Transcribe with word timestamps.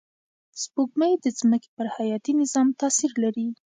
سپوږمۍ 0.61 1.13
د 1.23 1.25
ځمکې 1.39 1.69
پر 1.77 1.85
حیاتي 1.95 2.33
نظام 2.41 2.67
تأثیر 2.79 3.11
لري 3.23 3.47